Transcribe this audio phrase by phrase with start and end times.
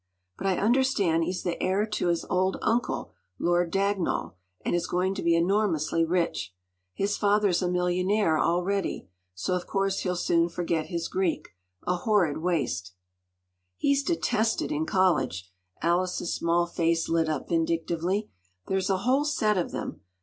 [0.35, 4.33] But I understand he’s the heir to his old uncle, Lord Dagnall,
[4.65, 6.55] and is going to be enormously rich.
[6.95, 9.09] His father’s a millionaire already.
[9.35, 11.49] So of course he’ll soon forget his Greek.
[11.85, 12.93] A horrid waste!”
[13.77, 15.51] “He’s detested in college!”
[15.83, 18.31] Alice’s small face lit up vindictively.
[18.65, 20.01] “There’s a whole set of them.